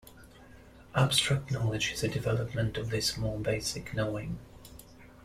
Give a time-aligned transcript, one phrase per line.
[0.95, 4.39] Abstract knowledge is a development of this more basic knowing.